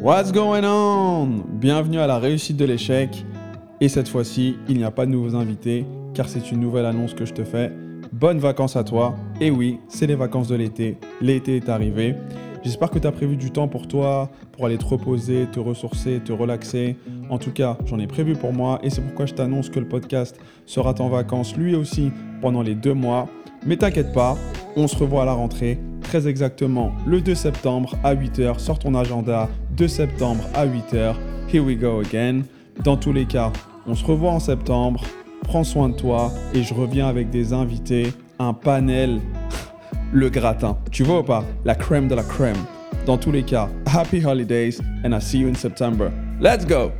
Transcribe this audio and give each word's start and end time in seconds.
What's 0.00 0.30
going 0.30 0.62
on? 0.62 1.42
Bienvenue 1.54 1.98
à 1.98 2.06
la 2.06 2.20
réussite 2.20 2.56
de 2.56 2.64
l'échec. 2.64 3.24
Et 3.80 3.88
cette 3.88 4.06
fois-ci, 4.06 4.56
il 4.68 4.76
n'y 4.76 4.84
a 4.84 4.92
pas 4.92 5.06
de 5.06 5.10
nouveaux 5.10 5.34
invités, 5.34 5.84
car 6.14 6.28
c'est 6.28 6.52
une 6.52 6.60
nouvelle 6.60 6.86
annonce 6.86 7.14
que 7.14 7.24
je 7.24 7.34
te 7.34 7.42
fais. 7.42 7.72
Bonnes 8.12 8.38
vacances 8.38 8.76
à 8.76 8.84
toi. 8.84 9.16
Et 9.40 9.50
oui, 9.50 9.80
c'est 9.88 10.06
les 10.06 10.14
vacances 10.14 10.46
de 10.46 10.54
l'été. 10.54 10.98
L'été 11.20 11.56
est 11.56 11.68
arrivé. 11.68 12.14
J'espère 12.62 12.90
que 12.90 13.00
tu 13.00 13.08
as 13.08 13.12
prévu 13.12 13.36
du 13.36 13.50
temps 13.50 13.66
pour 13.66 13.88
toi, 13.88 14.30
pour 14.52 14.66
aller 14.66 14.78
te 14.78 14.84
reposer, 14.84 15.48
te 15.50 15.58
ressourcer, 15.58 16.20
te 16.24 16.32
relaxer. 16.32 16.96
En 17.28 17.38
tout 17.38 17.50
cas, 17.50 17.76
j'en 17.84 17.98
ai 17.98 18.06
prévu 18.06 18.34
pour 18.34 18.52
moi 18.52 18.78
et 18.84 18.90
c'est 18.90 19.00
pourquoi 19.00 19.26
je 19.26 19.34
t'annonce 19.34 19.68
que 19.68 19.80
le 19.80 19.88
podcast 19.88 20.38
sera 20.64 20.94
en 21.00 21.08
vacances 21.08 21.56
lui 21.56 21.74
aussi 21.74 22.12
pendant 22.40 22.62
les 22.62 22.76
deux 22.76 22.94
mois. 22.94 23.28
Mais 23.66 23.76
t'inquiète 23.76 24.12
pas, 24.12 24.36
on 24.76 24.86
se 24.86 24.96
revoit 24.96 25.22
à 25.22 25.26
la 25.26 25.32
rentrée, 25.32 25.80
très 26.08 26.26
exactement 26.26 26.92
le 27.06 27.20
2 27.20 27.34
septembre 27.34 27.94
à 28.02 28.14
8h. 28.14 28.58
Sors 28.58 28.78
ton 28.78 28.94
agenda, 28.94 29.46
2 29.76 29.86
septembre 29.86 30.42
à 30.54 30.66
8h. 30.66 31.14
Here 31.52 31.62
we 31.62 31.76
go 31.76 32.00
again. 32.00 32.42
Dans 32.82 32.96
tous 32.96 33.12
les 33.12 33.26
cas, 33.26 33.52
on 33.86 33.94
se 33.94 34.04
revoit 34.04 34.30
en 34.30 34.40
septembre. 34.40 35.04
Prends 35.42 35.64
soin 35.64 35.90
de 35.90 35.94
toi 35.94 36.32
et 36.54 36.62
je 36.62 36.72
reviens 36.72 37.08
avec 37.08 37.28
des 37.28 37.52
invités, 37.52 38.12
un 38.38 38.54
panel 38.54 39.20
le 40.10 40.30
gratin. 40.30 40.78
Tu 40.90 41.02
vois 41.02 41.20
ou 41.20 41.24
pas? 41.24 41.44
La 41.66 41.74
crème 41.74 42.08
de 42.08 42.14
la 42.14 42.22
crème. 42.22 42.56
Dans 43.04 43.18
tous 43.18 43.30
les 43.30 43.42
cas, 43.42 43.68
happy 43.86 44.24
holidays 44.24 44.78
and 45.04 45.12
I 45.12 45.20
see 45.20 45.40
you 45.40 45.48
in 45.48 45.54
September. 45.54 46.10
Let's 46.40 46.64
go 46.64 46.90